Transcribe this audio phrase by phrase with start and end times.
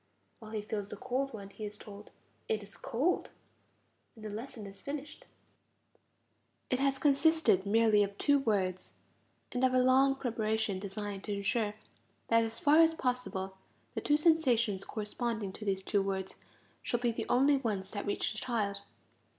[0.39, 2.09] While he feels the cold one he is told:
[2.49, 3.29] It is cold.
[4.15, 5.25] And the lesson is finished.
[6.71, 8.93] It has consisted merely of two words,
[9.51, 11.75] and of a long preparation designed to ensure
[12.29, 13.59] that as far as possible,
[13.93, 16.33] the two sensations corresponding to these two words
[16.81, 18.77] shall be the only ones that reach the child.